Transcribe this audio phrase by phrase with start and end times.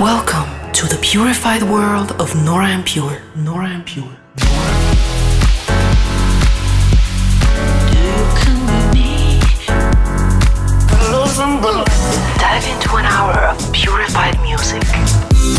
[0.00, 3.18] Welcome to the purified world of Nora En Pure.
[3.34, 4.14] Nora En Pure.
[12.36, 14.82] Dive into an hour of purified music.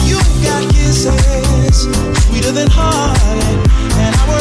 [0.06, 1.88] You got kisses
[2.28, 4.38] sweeter than heartache, and our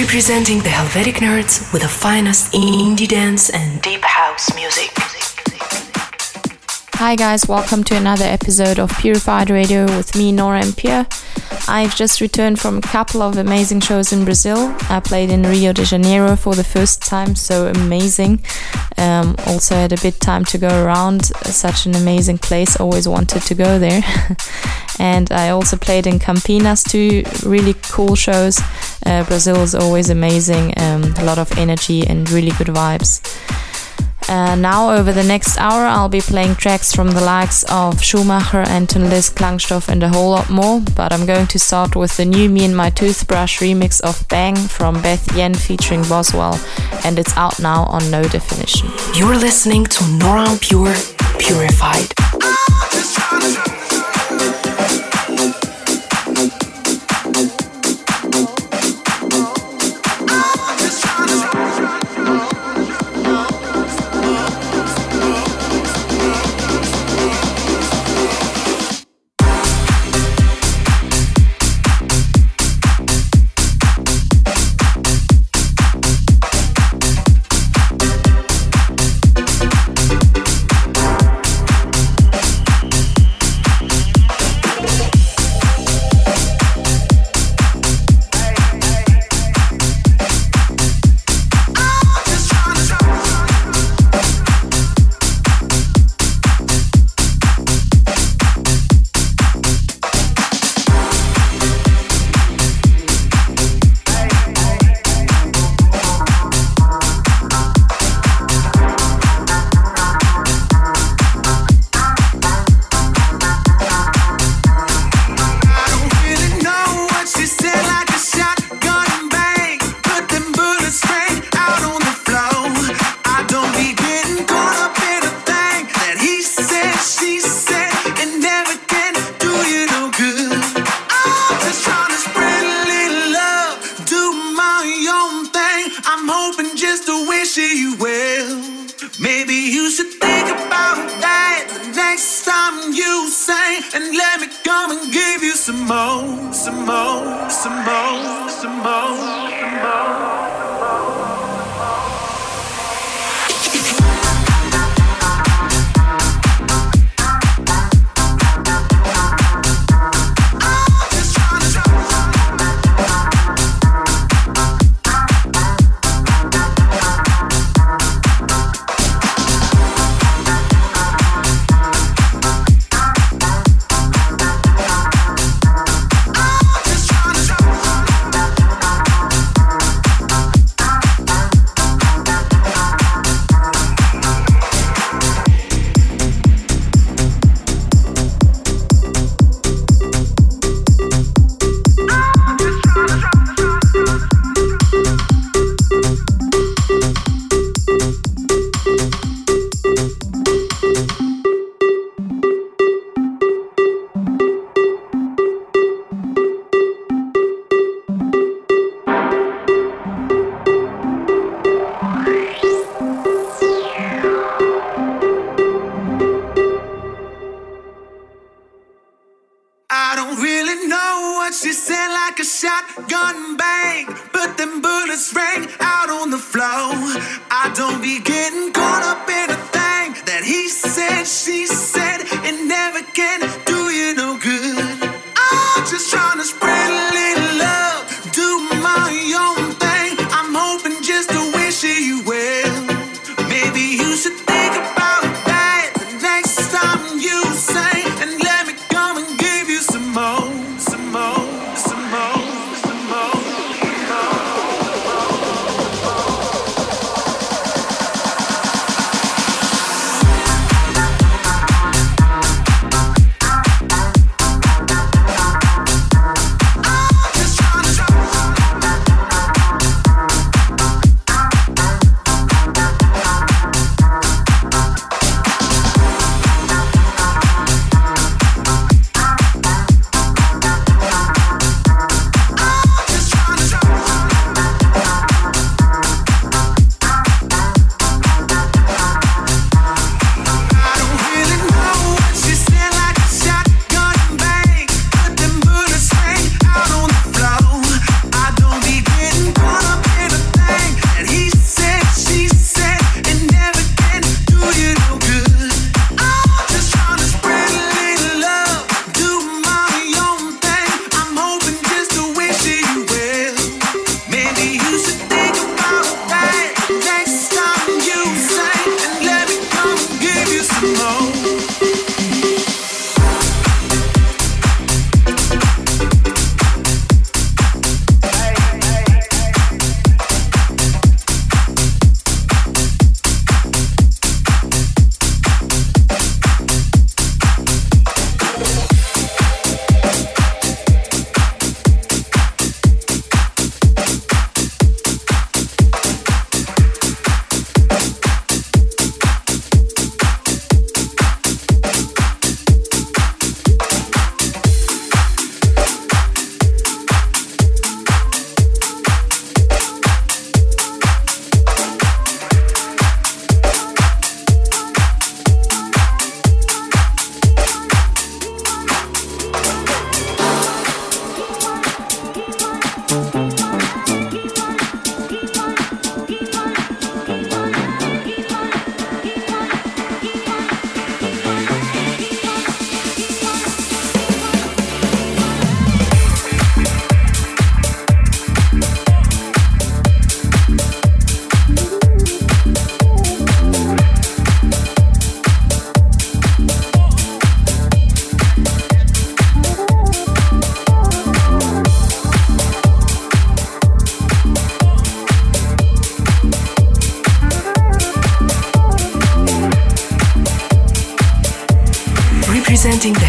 [0.00, 4.95] Representing the Helvetic nerds with the finest indie dance and deep house music.
[6.98, 11.06] Hi guys, welcome to another episode of Purified Radio with me, Nora En Pure.
[11.68, 14.74] I've just returned from a couple of amazing shows in Brazil.
[14.88, 18.42] I played in Rio de Janeiro for the first time, so amazing.
[18.96, 22.80] Um, also had a bit time to go around, such an amazing place.
[22.80, 24.00] Always wanted to go there.
[24.98, 28.58] and I also played in Campinas, two really cool shows.
[29.04, 33.20] Uh, Brazil is always amazing, um, a lot of energy and really good vibes.
[34.28, 38.62] Uh, now, over the next hour, I'll be playing tracks from the likes of Schumacher,
[38.68, 40.80] Anton List, Klangstoff, and a whole lot more.
[40.96, 44.56] But I'm going to start with the new Me and My Toothbrush remix of Bang
[44.56, 46.58] from Beth Yen featuring Boswell,
[47.04, 48.88] and it's out now on No Definition.
[49.14, 50.94] You're listening to Nora Pure
[51.38, 52.12] Purified.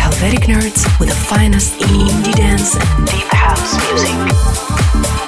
[0.07, 5.26] Helvetic Nerds with the finest indie dance and deep house music.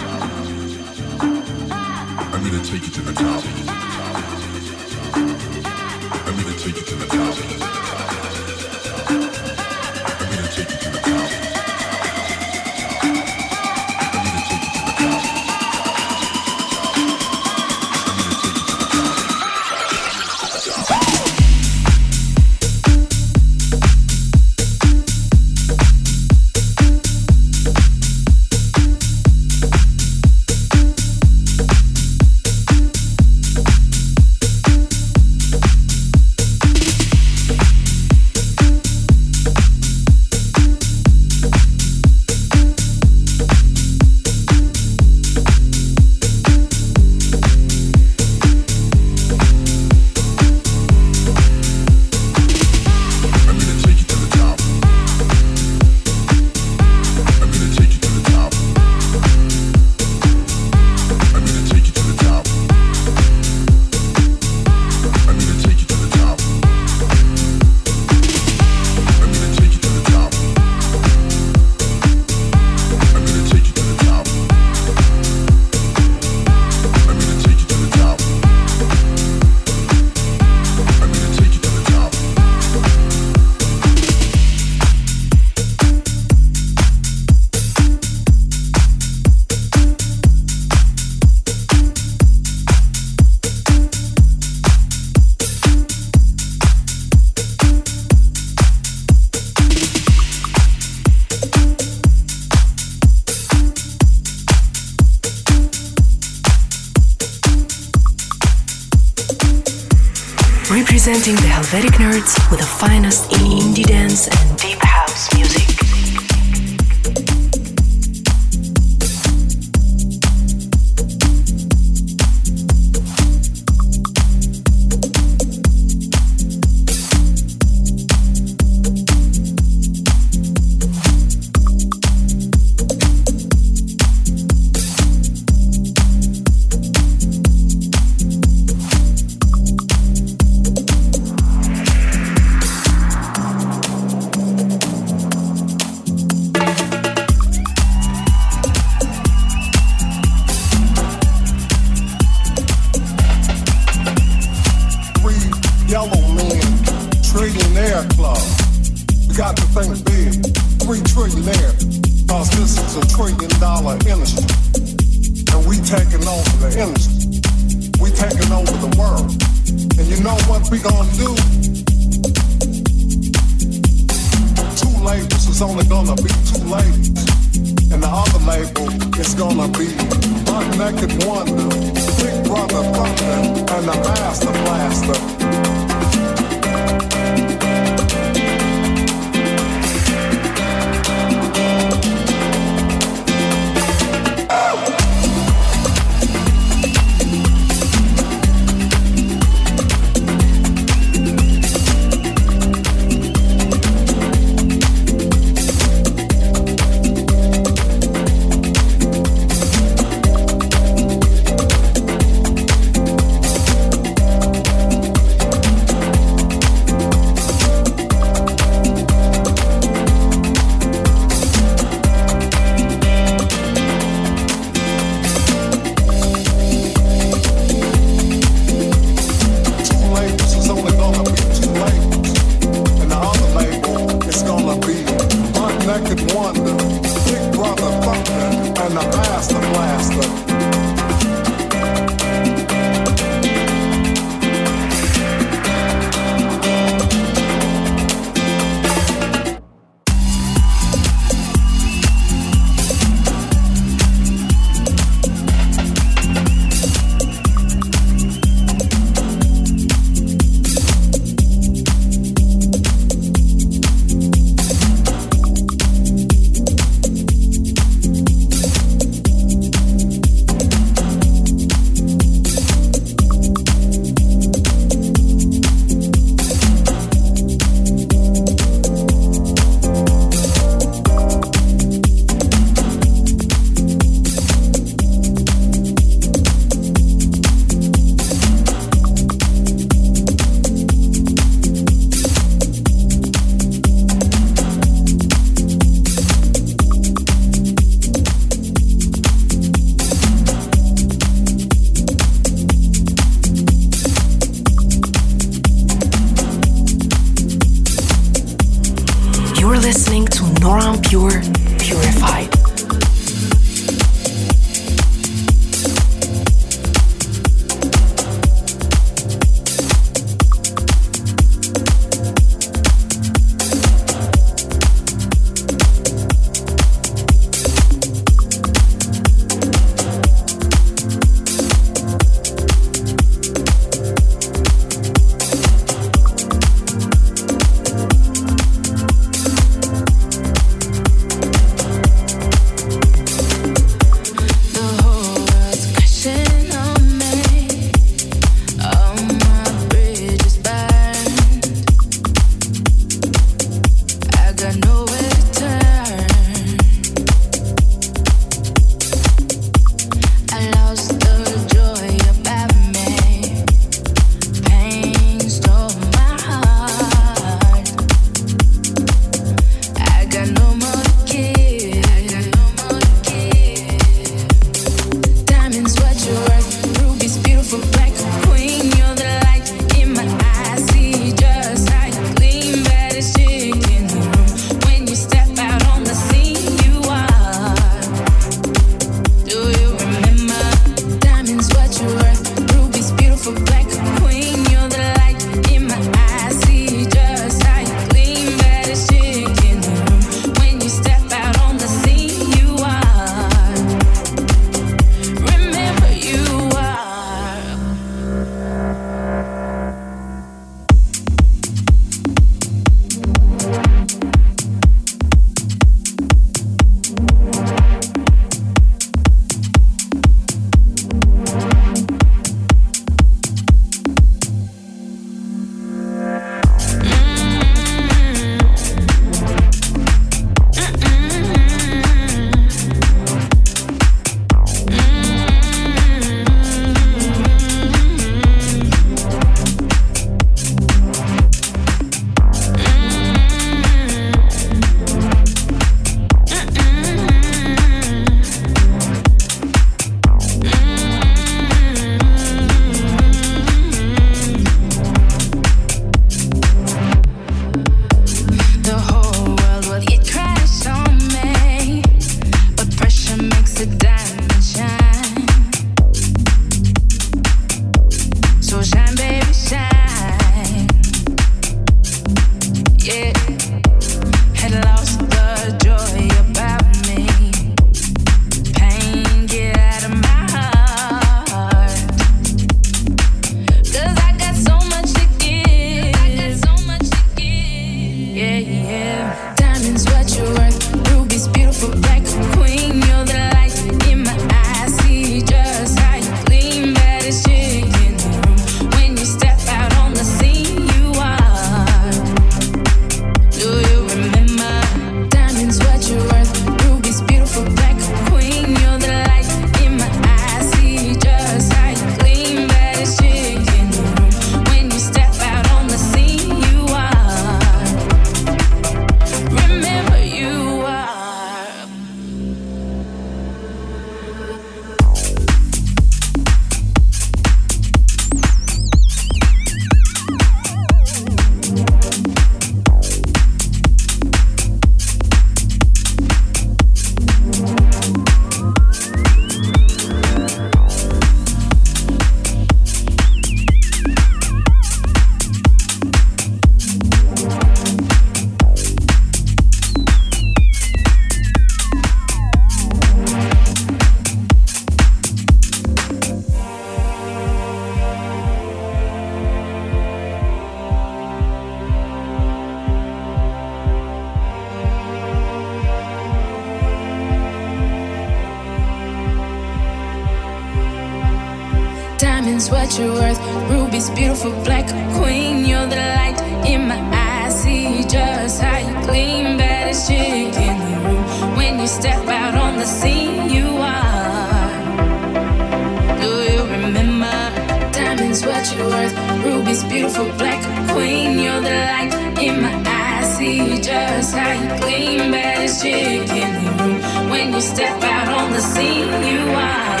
[589.80, 591.38] this beautiful black queen.
[591.38, 592.12] You're the light
[592.42, 593.36] in my eyes.
[593.36, 597.30] See just how you clean, baddest chick in the room.
[597.30, 600.00] When you step out on the scene, you are.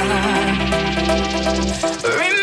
[2.02, 2.39] Remember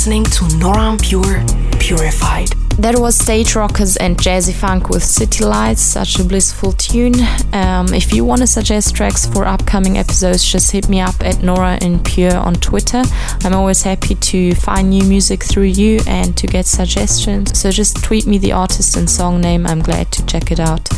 [0.00, 1.44] listening to Nora En Pure
[1.78, 2.48] Purified.
[2.78, 7.16] That was Stage Rockers and Jazzy Funk with City Lights, such a blissful tune.
[7.52, 11.42] Um, if you want to suggest tracks for upcoming episodes, just hit me up at
[11.42, 13.02] Nora En Pure on Twitter.
[13.44, 17.58] I'm always happy to find new music through you and to get suggestions.
[17.58, 20.88] So just tweet me the artist and song name, I'm glad to check it out.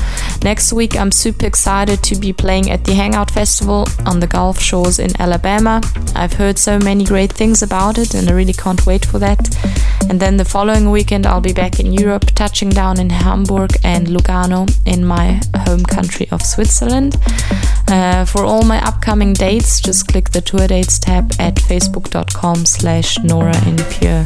[0.45, 4.61] Next week, I'm super excited to be playing at the Hangout Festival on the Gulf
[4.61, 5.81] Shores in Alabama.
[6.15, 9.41] I've heard so many great things about it and I really can't wait for that.
[10.09, 14.09] And then the following weekend, I'll be back in Europe, touching down in Hamburg and
[14.09, 17.17] Lugano in my home country of Switzerland.
[17.89, 23.19] Uh, for all my upcoming dates, just click the tour dates tab at facebook.com slash
[23.21, 24.25] Nora En Pure.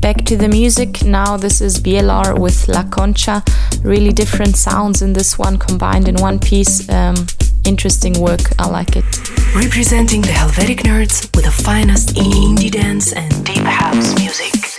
[0.00, 1.02] Back to the music.
[1.02, 3.42] Now, this is BLR with La Concha.
[3.82, 6.88] Really different sounds in this one combined in one piece.
[6.90, 7.26] Um,
[7.64, 8.40] interesting work.
[8.58, 9.04] I like it.
[9.54, 14.73] Representing the Helvetic Nerds with the finest indie dance and deep house music.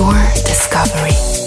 [0.00, 1.39] Pure Discovery.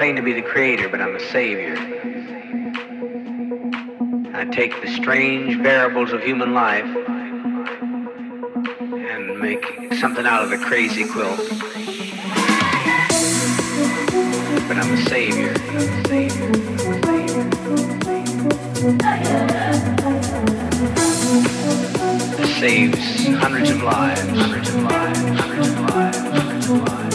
[0.00, 1.76] Claim to be the creator, but I'm a savior.
[4.34, 6.86] I take the strange variables of human life
[8.96, 9.62] and make
[10.00, 11.36] something out of a crazy quilt.
[14.66, 15.52] But I'm a savior.
[22.38, 27.09] That saves hundreds of lives, hundreds of lives, hundreds of lives, hundreds of lives,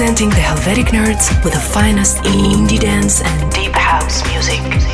[0.00, 4.89] representing the Helvetic nerds with the finest indie dance and deep house music.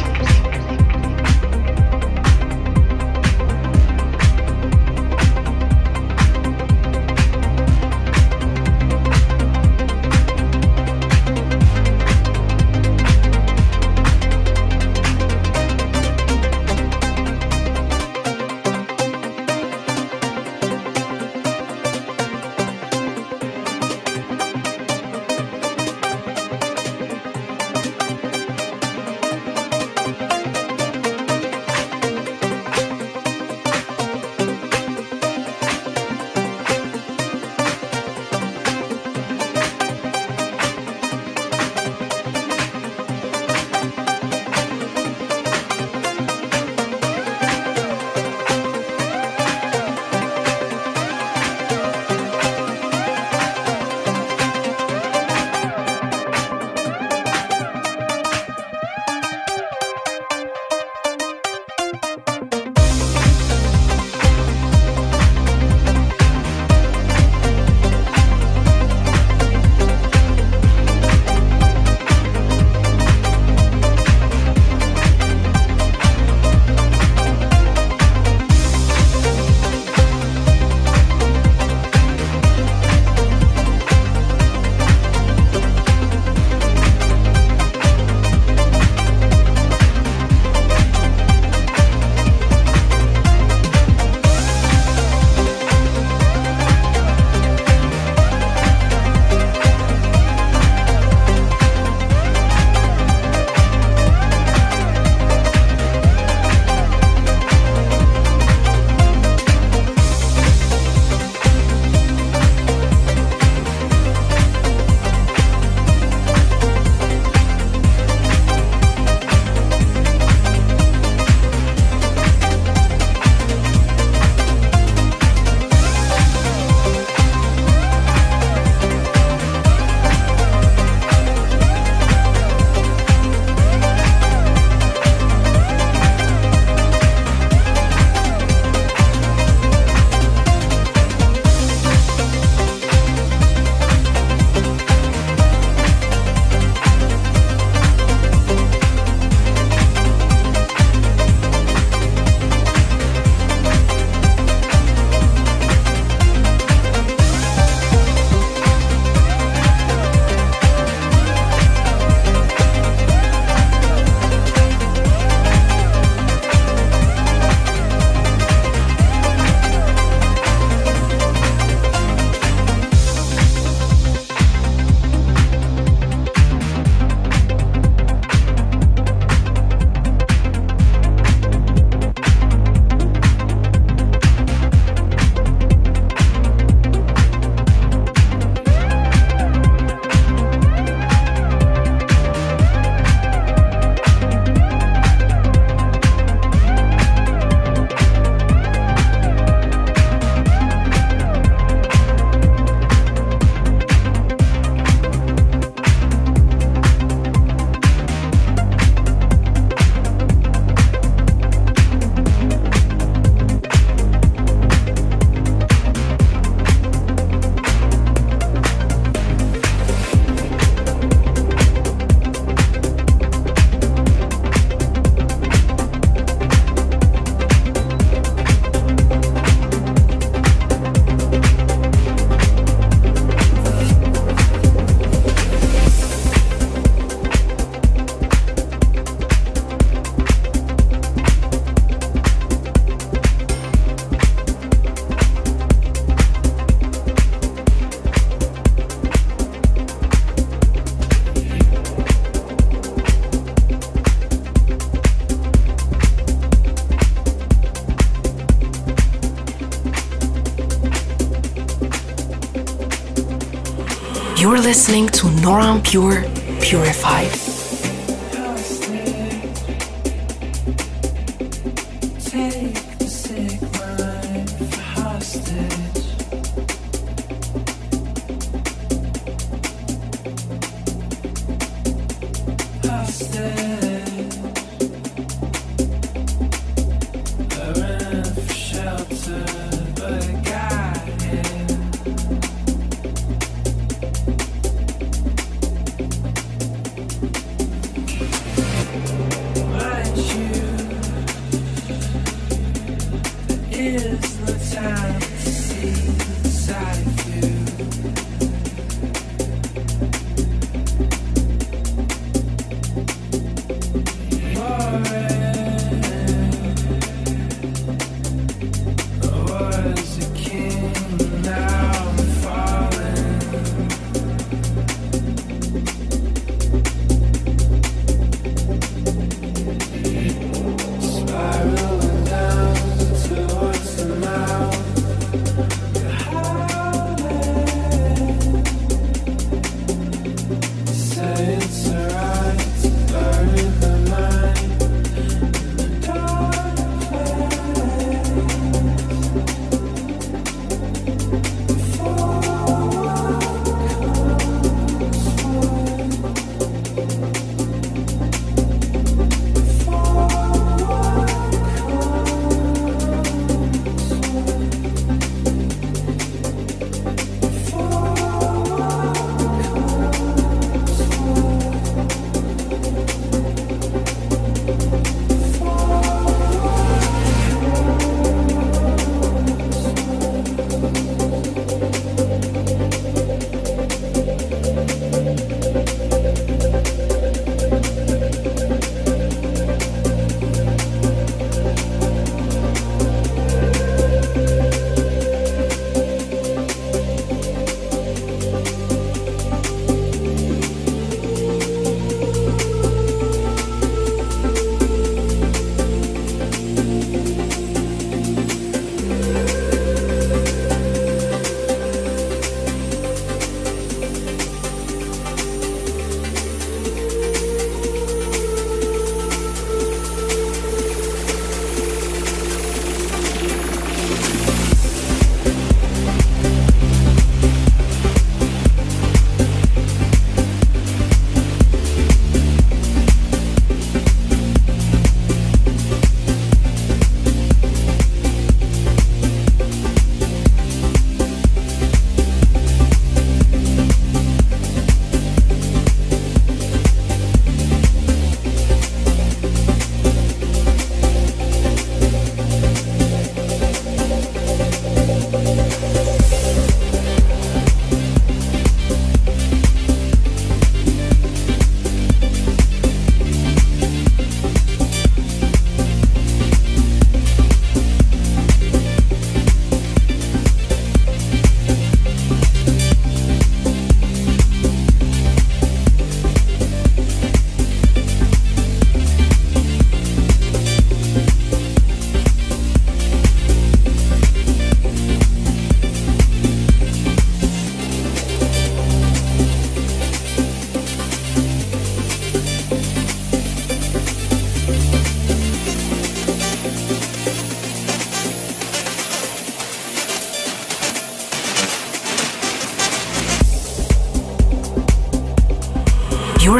[265.46, 266.24] To Pure
[266.60, 267.45] Purified.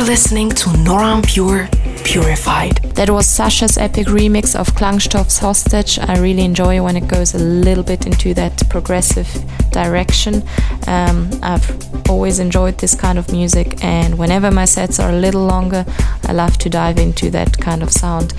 [0.07, 1.69] Listening to Nora En Pure
[2.05, 2.77] Purified.
[2.95, 5.99] That was Sasha's epic remix of Klangstoff's Hostage.
[5.99, 9.29] I really enjoy when it goes a little bit into that progressive
[9.73, 10.45] direction.
[10.87, 15.45] Um, I've always enjoyed this kind of music, and whenever my sets are a little
[15.45, 15.85] longer,
[16.25, 18.33] I love to dive into that kind of sound.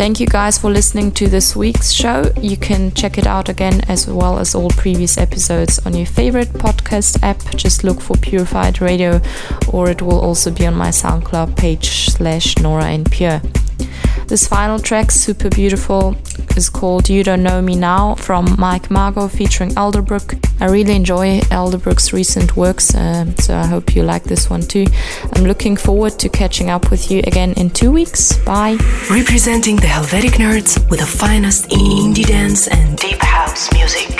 [0.00, 2.32] Thank you guys for listening to this week's show.
[2.40, 6.48] You can check it out again as well as all previous episodes on your favorite
[6.54, 7.38] podcast app.
[7.54, 9.20] Just look for Purified Radio,
[9.70, 13.42] or it will also be on my SoundCloud page slash Nora En Pure.
[14.26, 16.16] This final track, super beautiful,
[16.60, 20.28] is called You Don't Know Me Now from Mike Mago featuring Elderbrook.
[20.60, 24.84] I really enjoy Elderbrook's recent works, uh, so I hope you like this one too.
[25.32, 28.36] I'm looking forward to catching up with you again in two weeks.
[28.44, 28.76] Bye.
[29.10, 34.19] Representing the Helvetic nerds with the finest indie dance and deep house music.